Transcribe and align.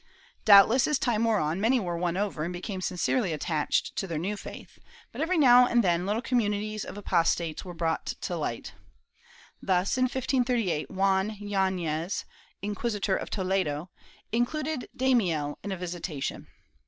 ^ 0.41 0.45
Doubtless, 0.45 0.87
as 0.87 0.97
time 0.97 1.25
wore 1.25 1.37
on, 1.37 1.61
many 1.61 1.79
were 1.79 1.95
won 1.95 2.17
over 2.17 2.43
and 2.43 2.51
became 2.51 2.81
sincerely 2.81 3.33
attached 3.33 3.95
to 3.97 4.07
their 4.07 4.17
new 4.17 4.35
faith, 4.35 4.79
but 5.11 5.21
every 5.21 5.37
now 5.37 5.67
and 5.67 5.83
then 5.83 6.07
little 6.07 6.23
communities 6.23 6.83
of 6.83 6.97
apostates 6.97 7.63
were 7.63 7.75
brought 7.75 8.07
to 8.21 8.35
light. 8.35 8.73
Thus, 9.61 9.99
in 9.99 10.05
1538, 10.05 10.89
Juan 10.89 11.37
Yanes, 11.39 12.25
Inquisitor 12.63 13.15
of 13.15 13.29
Toledo, 13.29 13.91
included 14.31 14.89
Daimiel 14.97 15.59
in 15.63 15.71
a 15.71 15.77
visitation. 15.77 16.47